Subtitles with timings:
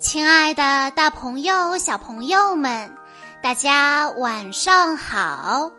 [0.00, 2.90] 亲爱的，大朋友、小朋友们，
[3.42, 5.70] 大家晚上好！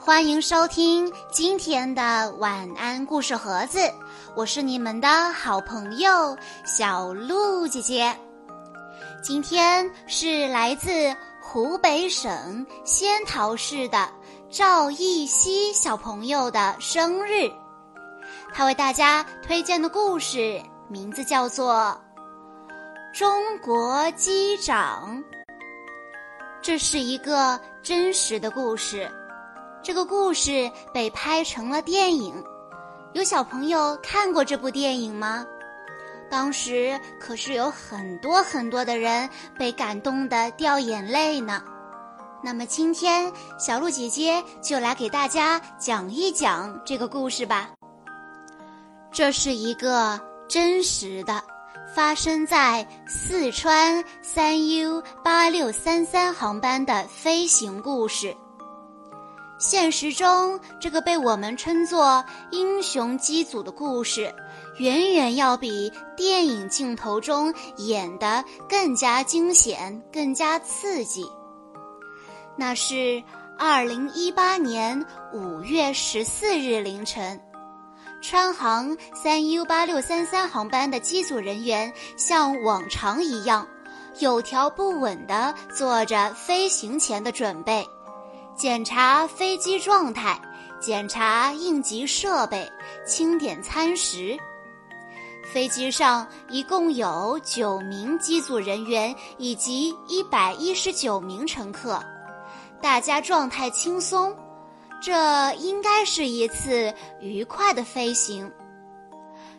[0.00, 3.78] 欢迎收听今天的晚安故事盒子，
[4.34, 8.16] 我是你们的好朋友小鹿姐姐。
[9.22, 14.08] 今天是来自湖北省仙桃市的
[14.50, 17.52] 赵艺希小朋友的生日，
[18.50, 20.58] 他为大家推荐的故事
[20.88, 21.94] 名字叫做。
[23.18, 25.20] 中国机长，
[26.62, 29.10] 这是一个真实的故事。
[29.82, 32.32] 这个故事被拍成了电影，
[33.14, 35.44] 有小朋友看过这部电影吗？
[36.30, 41.60] 当时可是有很多很多的人被感动的掉眼泪呢。
[42.40, 47.70] 那么今天，小鹿姐姐就来给大家讲一讲这个故事吧。
[49.10, 51.42] 这是一个真实的。
[51.98, 58.36] 发生在四川三 U 八六三三航班的飞行故事。
[59.58, 64.32] 现实中，这个被我们称作“英雄机组”的故事，
[64.78, 71.26] 远远要比电影镜头中演的更加惊险、更加刺激。
[72.56, 73.20] 那是
[73.58, 77.40] 二零一八年五月十四日凌晨。
[78.20, 83.66] 川航三 U 八六三三航班的机组人员像往常一样，
[84.18, 87.88] 有条不紊地做着飞行前的准备，
[88.56, 90.38] 检查飞机状态，
[90.80, 92.70] 检查应急设备，
[93.06, 94.36] 清点餐食。
[95.52, 102.02] 飞机上一共有九名机组人员以及一百一十九名乘客，
[102.82, 104.36] 大家状态轻松。
[105.00, 108.50] 这应该是一次愉快的飞行。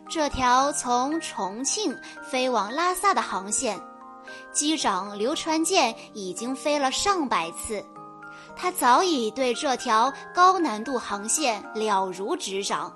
[0.08, 3.80] 这条从重庆飞往拉萨的航线，
[4.52, 7.84] 机长刘传健已经飞了上百次，
[8.56, 12.92] 他早已对这条高难度航线了如指掌。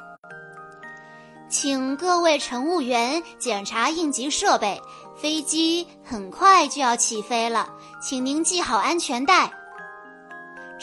[1.48, 4.80] 请各位乘务员检查应急设备，
[5.16, 7.69] 飞机很快就要起飞了，
[8.02, 9.52] 请您系好安全带。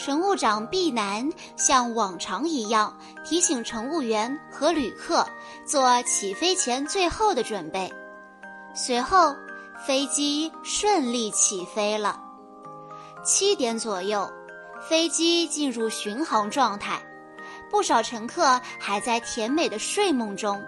[0.04, 2.92] 乘务长毕南像往常一样
[3.24, 5.24] 提醒乘务员和旅客
[5.64, 7.88] 做起飞前最后的准备。
[8.74, 9.32] 随后，
[9.86, 12.20] 飞机顺利起飞了。
[13.22, 14.28] 七点左右，
[14.80, 17.00] 飞机进入巡航状态，
[17.70, 20.60] 不少乘客还在甜美的睡梦中。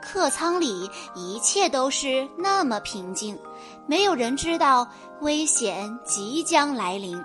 [0.00, 3.38] 客舱里一切都是那么平静，
[3.86, 4.88] 没有人知道
[5.20, 7.22] 危险即将来临。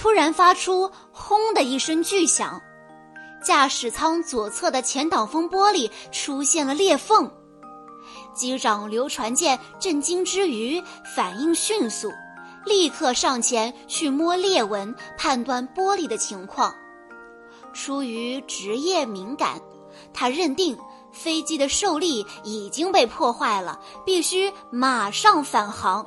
[0.00, 2.58] 突然发出“轰”的一声巨响，
[3.44, 7.30] 驾驶舱左侧的前挡风玻璃出现了裂缝。
[8.34, 10.82] 机长刘传健震惊之余，
[11.14, 12.10] 反应迅速，
[12.64, 16.74] 立刻上前去摸裂纹，判断玻璃的情况。
[17.74, 19.60] 出于职业敏感，
[20.14, 20.78] 他认定
[21.12, 26.06] 飞机的受力已经被破坏了，必须马上返航。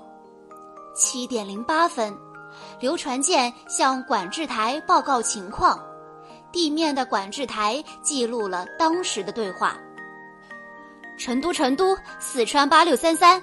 [0.96, 2.23] 七点零八分。
[2.84, 5.80] 刘传健向管制台报告情况，
[6.52, 9.78] 地面的管制台记录了当时的对话。
[11.18, 13.42] 成都，成都，四川八六三三，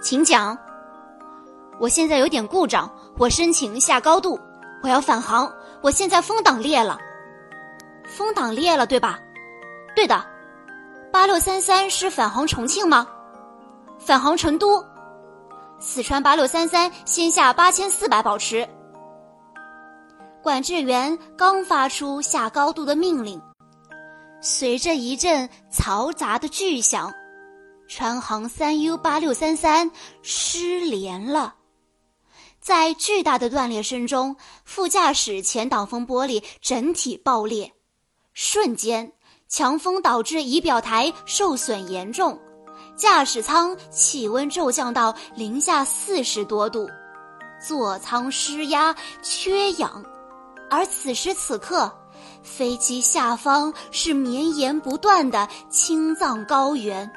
[0.00, 0.56] 请讲。
[1.80, 2.88] 我现在有点故障，
[3.18, 4.38] 我申请下高度，
[4.84, 5.52] 我要返航。
[5.80, 7.00] 我现在风挡裂了，
[8.06, 9.18] 风挡裂了，对吧？
[9.96, 10.24] 对的。
[11.10, 13.04] 八六三三是返航重庆吗？
[13.98, 14.80] 返航成都。
[15.84, 18.66] 四川八六三三，先下八千四百保持。
[20.40, 23.42] 管制员刚发出下高度的命令，
[24.40, 27.12] 随着一阵嘈杂的巨响，
[27.88, 29.90] 川航三 U 八六三三
[30.22, 31.56] 失联了。
[32.60, 37.72] 在巨大的断裂声中，副驾驶前挡风玻璃整体爆裂，
[38.34, 39.12] 瞬间，
[39.48, 42.40] 强风导致仪表台受损严重。
[42.96, 46.88] 驾驶舱气温骤降到零下四十多度，
[47.66, 50.04] 座舱失压缺氧，
[50.70, 51.90] 而此时此刻，
[52.42, 57.10] 飞机下方是绵延不断的青藏高原、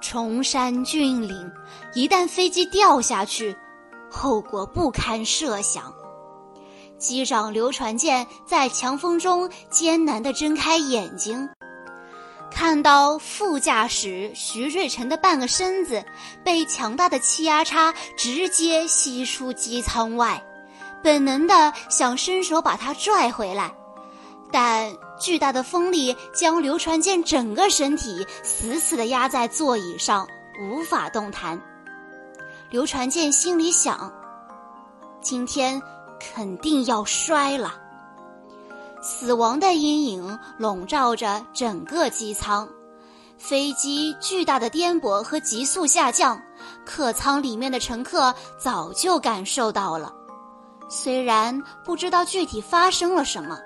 [0.00, 1.50] 崇山峻岭，
[1.94, 3.56] 一旦飞机掉下去，
[4.10, 5.92] 后果不堪设想。
[6.96, 11.48] 机长刘传健在强风中艰难地睁开眼睛。
[12.50, 16.04] 看到副驾驶徐瑞辰的半个身子
[16.44, 20.42] 被强大的气压差直接吸出机舱外，
[21.02, 23.72] 本能的想伸手把他拽回来，
[24.52, 30.26] 但巨大的风力将刘传健整个身体死死的压在座椅上，
[30.60, 31.60] 无法动弹。
[32.68, 34.12] 刘传健心里想：
[35.20, 35.80] 今天
[36.20, 37.74] 肯定要摔了。
[39.02, 42.68] 死亡的阴影笼罩着整个机舱，
[43.38, 46.40] 飞机巨大的颠簸和急速下降，
[46.84, 50.12] 客舱里面的乘客早就感受到了。
[50.90, 53.58] 虽然不知道具体发生了什么，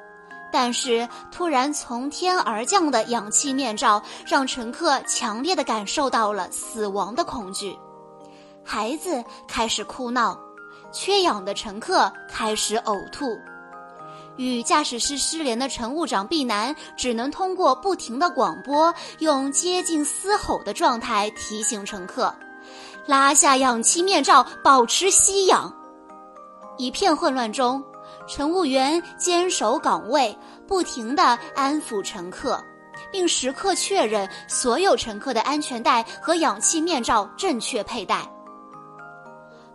[0.52, 7.76] 但是突然从天而降的氧气面罩让乘客强烈的感受到了死亡的恐惧。
[8.62, 10.38] 孩子开始哭闹，
[10.92, 13.26] 缺氧的乘客开始呕吐。
[14.36, 22.34] 与驾驶室失联的乘务长毕南只能通过不停的广播，用接近嘶吼的状态提醒乘客：
[23.06, 25.72] 拉下氧气面罩，保持吸氧。
[26.76, 27.82] 一片混乱中，
[28.26, 30.36] 乘务员坚守岗位，
[30.66, 32.60] 不停地安抚乘客，
[33.12, 38.28] 并时刻确认所有乘客的安全带和氧气面罩正确佩戴。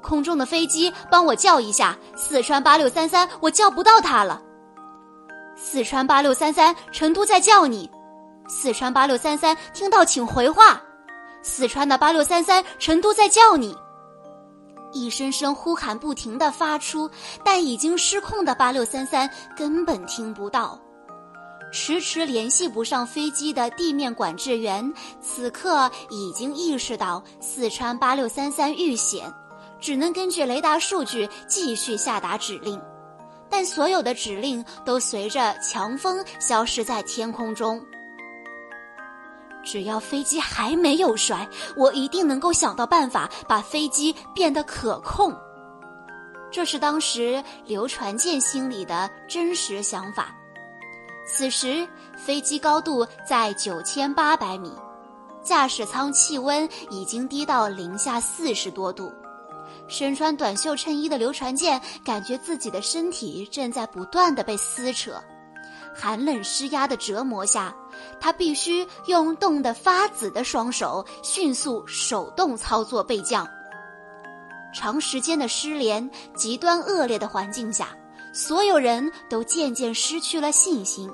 [0.01, 4.41] 空中的飞机，帮我叫一下四川八六三三，我叫不到它了。
[5.61, 7.91] 四川八六三三，成都在叫你。
[8.47, 10.81] 四川八六三三，听到请回话。
[11.43, 13.75] 四川的八六三三，成都在叫你。
[14.93, 17.11] 一声声呼喊不停的发出，
[17.43, 20.79] 但已经失控的八六三三根本听不到。
[21.73, 24.91] 迟迟联系不上飞机的地面管制员，
[25.21, 29.31] 此刻已经意识到四川八六三三遇险，
[29.79, 32.81] 只能根据雷达数据继续下达指令。
[33.49, 37.81] 但所有的指令都随着强风消失在天空中。
[39.63, 45.35] 只要飞机还没有摔，我一定能够想到办法把飞机变得可控。
[46.51, 50.33] 这是当时刘传健心里的真实想法。
[51.27, 54.71] 此时飞机高度在九千八百米，
[55.43, 59.13] 驾驶舱气温已经低到零下四十多度。
[59.89, 65.21] 身穿短袖衬衣的刘传健感觉自己的身体正在不断的被撕扯，
[65.95, 67.75] 寒冷施压的折磨下，
[68.21, 73.47] 他必须用冻得发紫的双手迅速手动操作备降。
[74.71, 77.89] 长时间的失联、极端恶劣的环境下，
[78.31, 81.11] 所有人都渐渐失去了信心。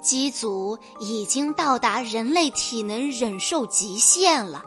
[0.00, 4.64] 机组已经到达人类体能忍受极限了。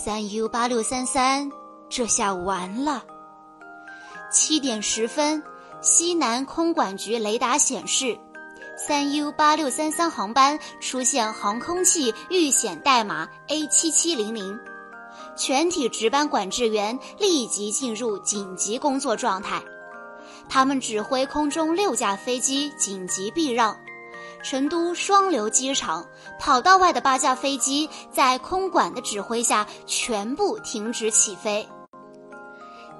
[0.00, 1.50] 三 U 八六三三，
[1.88, 3.02] 这下完了。
[4.30, 5.42] 七点十分，
[5.80, 8.16] 西南空管局雷达显示，
[8.76, 14.56] 三 U 八六三三航班出现航空器遇险代码 A 七七零零，
[15.36, 19.60] 全体值班管制员立即进入紧急工作状态，
[20.48, 23.76] 他们指挥空中六架飞机紧急避让。
[24.42, 26.06] 成都双流机场
[26.38, 31.68] 跑道外的八架飞机在空管的指挥下全部停止起飞，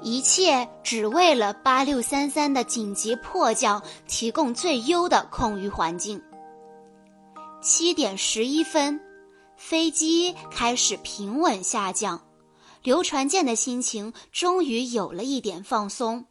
[0.03, 6.21] 一切只为了八六三三的紧急迫降提供最优的空域环境。
[7.61, 9.01] 七点十一分，
[9.57, 12.21] 飞机开始平稳下降，
[12.83, 16.27] 刘传健的心情终于有了一点放松。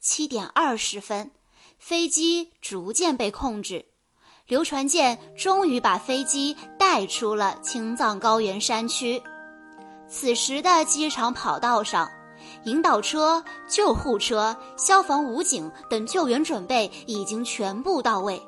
[0.00, 1.32] 七点二十分，
[1.78, 3.86] 飞机逐渐被控制。
[4.46, 9.20] 刘传健终于把飞机带出了青藏高原山区。
[10.08, 12.08] 此时的机场跑道上，
[12.62, 18.40] 引导车、救护车、消防武警等救援准备已经全部到位。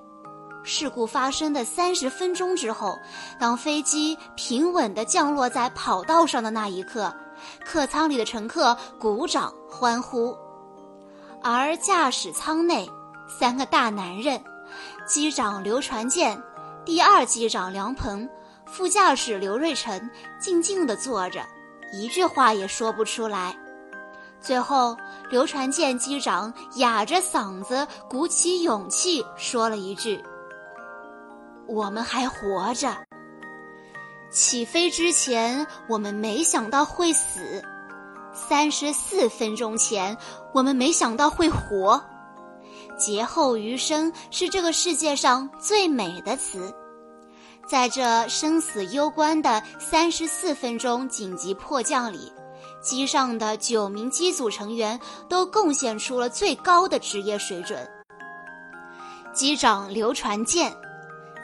[0.62, 2.96] 事故发生的三十分钟之后，
[3.40, 7.12] 当飞机平稳地降落在跑道上的那一刻，
[7.64, 10.36] 客舱里的乘客鼓掌欢呼，
[11.42, 12.88] 而驾驶舱内
[13.28, 14.40] 三个大男人。
[15.08, 16.38] 机长刘传健，
[16.84, 18.28] 第二机长梁鹏，
[18.66, 21.40] 副驾驶刘瑞成静静地坐着，
[21.94, 23.56] 一句话也说不出来。
[24.38, 24.94] 最后，
[25.30, 30.22] 刘传健机长哑着嗓子，鼓起勇气说了一句
[31.66, 32.94] ：“我们还活着。
[34.30, 37.40] 起飞之前，我们没想到会死；
[38.34, 40.14] 三十四分钟前，
[40.52, 41.98] 我们没想到会活。”
[42.98, 46.74] 劫后余生是这个世界上最美的词，
[47.66, 52.32] 在这生死攸关的三十四分钟紧急迫降里，
[52.82, 57.88] 机上的九名机组成员都贡献出了最高的职业水准。
[59.32, 60.74] 机长刘传健，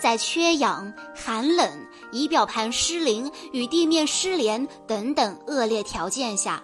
[0.01, 1.71] 在缺氧、寒冷、
[2.11, 6.61] 仪表盘失灵与地面失联等等恶劣条件下。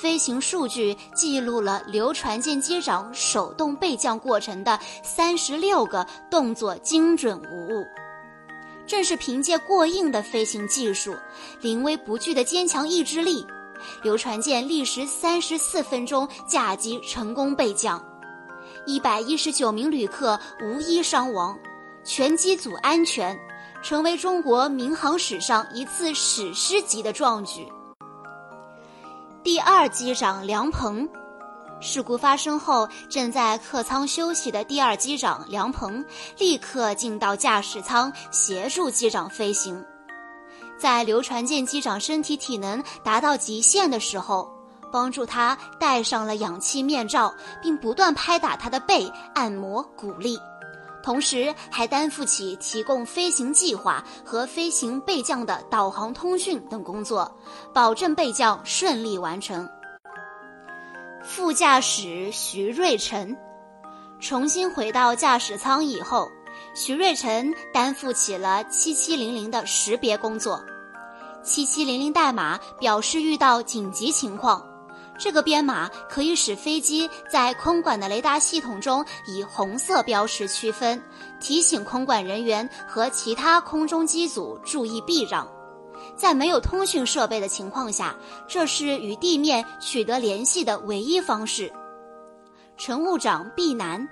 [0.00, 7.84] 飞行数据记录了刘传健机长手动备降过程的三十六个动作精准无误，
[8.86, 11.14] 正是凭借过硬的飞行技术、
[11.60, 13.46] 临危不惧的坚强意志力，
[14.02, 18.02] 刘传健历时三十四分钟驾机成功备降，
[18.86, 21.56] 一百一十九名旅客无一伤亡，
[22.02, 23.38] 全机组安全，
[23.82, 27.66] 成为中国民航史上一次史诗级的壮举。
[29.44, 31.08] 第二机长梁鹏。
[31.80, 36.04] 事故发生后，正在客舱休息的第二机长梁鹏
[36.38, 39.84] 立刻进到驾驶舱协助机长飞行。
[40.78, 44.48] 在刘传健机长身体体能达到极限的时候，
[44.92, 50.38] 帮助他戴上了氧气面罩，并不断拍打他的背，按摩鼓励，
[51.02, 57.36] 同时还担负起提供飞行计划和飞行备降的导航通讯等工作，
[57.74, 59.68] 保证备降顺利完成。
[61.24, 63.36] 副驾驶徐瑞辰
[64.20, 66.28] 重新回到驾驶舱以后，
[66.74, 70.64] 徐瑞辰担负起了七七零零的识别工作。
[71.42, 74.64] 七七零零代码表示遇到紧急情况，
[75.18, 81.00] 这个编码可以使飞机在空管的雷达系统中以红色标识区分，
[81.40, 85.46] 提醒空管人员和其他空中机组注意避让。
[86.16, 88.16] 在没有通讯设备的情况下，
[88.48, 91.72] 这是与地面取得联系的唯一方式。
[92.76, 94.08] 乘务长毕南，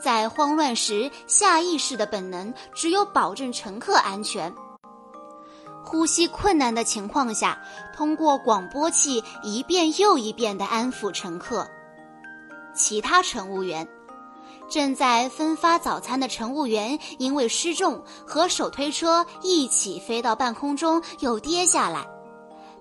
[0.00, 4.52] 在慌乱时，下意识的本能只有保证乘客安全。
[5.86, 7.56] 呼吸困难的情况下，
[7.94, 11.66] 通过广播器一遍又一遍地安抚乘客。
[12.74, 13.86] 其他乘务员。
[14.68, 22.04] 正在分发早餐的乘务员因为失重和手推车一起飞到半空中，又跌下来。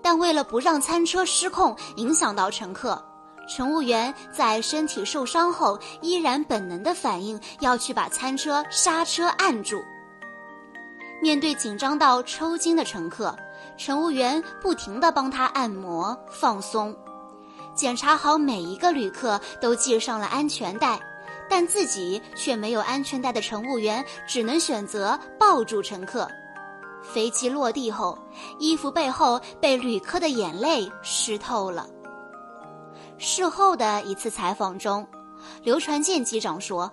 [0.02, 3.00] 但为了不让餐车失控影响到乘客，
[3.48, 9.80] 乘务员在身体受伤后依然本能的反应要去把餐车刹车按住。
[11.22, 13.36] 面对紧张到抽筋的乘客，
[13.78, 16.96] 乘务员不停地帮他按摩放松，
[17.76, 21.00] 检查好每一个旅客都系上了安全带。
[21.48, 26.28] 但自己却没有安全带的乘务员只能选择抱住乘客。
[27.04, 28.18] 飞机落地后，
[28.58, 31.88] 衣服背后被旅客的眼泪湿透了。
[33.20, 35.08] 事后的一次采访中，
[35.62, 36.92] 刘传健机长说：“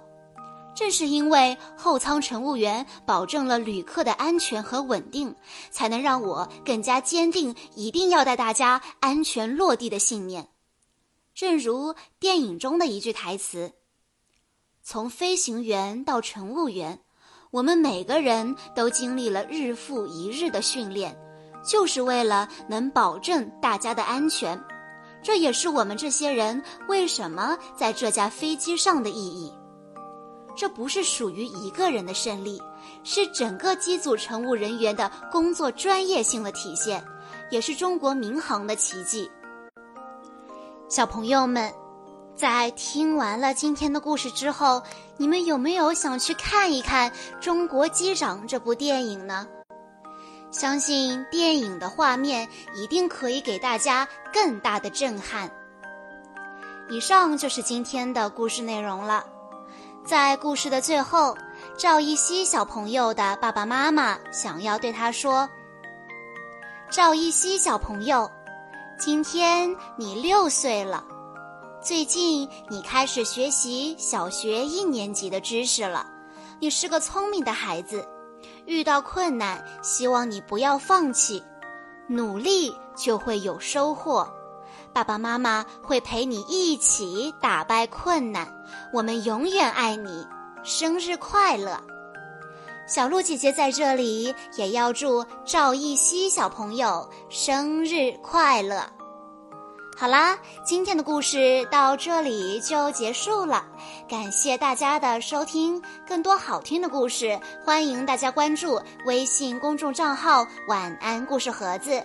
[0.82, 5.32] 正是因为后舱乘务员保证了旅客的安全和稳定，
[5.70, 10.48] 才能让我更加坚定一定要带大家安全落地的信念。”
[11.36, 13.74] 正如电影中的一句台词。
[14.82, 16.98] 从飞行员到乘务员，
[17.52, 21.16] 我们每个人都经历了日复一日的训练，
[21.64, 24.60] 就是为了能保证大家的安全。
[25.22, 29.52] 这也是我们这些人为什么在这架飞机上的意义。
[30.56, 32.60] 这不是属于一个人的胜利，
[33.04, 37.04] 是整个机组乘务人员的工作专业性的体现，
[37.50, 39.30] 也是中国民航的奇迹。
[40.88, 41.72] 小朋友们。
[42.34, 44.82] 在听完了今天的故事之后，
[45.18, 49.46] 你们有没有想去看一看《中国机长》这部电影呢？
[50.50, 55.48] 相信电影的画面一定可以给大家更大的震撼。
[56.88, 59.24] 以上就是今天的故事内容了。
[60.04, 61.36] 在故事的最后，
[61.78, 65.48] 赵一熙小朋友的爸爸妈妈想要对他说
[66.90, 68.28] ：“赵一熙小朋友，
[68.98, 71.04] 今天你六岁了。”
[71.80, 76.04] 最近你开始学习小学一年级的知识了，
[76.58, 78.06] 你是个聪明的孩子，
[78.66, 81.42] 遇到困难希望你不要放弃，
[82.08, 84.28] 努力就会有收获，
[84.92, 88.46] 爸爸妈妈会陪你一起打败困难，
[88.92, 90.26] 我们永远爱你，
[90.62, 91.80] 生日快乐！
[92.86, 98.84] 小鹿姐姐在这里也要祝赵艺熙小朋友生日快乐。
[99.96, 103.64] 好啦，今天的故事到这里就结束了，
[104.08, 105.80] 感谢大家的收听。
[106.08, 112.04] 更多好听的故事，欢迎大家关注微信公众账号“晚安故事盒子”，